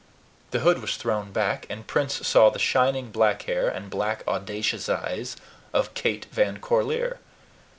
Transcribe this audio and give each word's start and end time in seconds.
The 0.49 0.61
hood 0.61 0.81
was 0.81 0.97
thrown 0.97 1.31
back, 1.31 1.67
and 1.69 1.85
Prince 1.85 2.25
saw 2.27 2.49
the 2.49 2.57
shining 2.57 3.11
black 3.11 3.43
hair 3.43 3.69
and 3.69 3.87
black, 3.91 4.23
audacious 4.27 4.89
eyes 4.89 5.35
of 5.73 5.93
Kate 5.93 6.25
Van 6.31 6.57
Corlear. 6.57 7.19